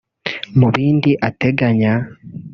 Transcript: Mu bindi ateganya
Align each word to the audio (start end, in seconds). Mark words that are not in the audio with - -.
Mu 0.59 0.67
bindi 0.75 1.11
ateganya 1.27 1.93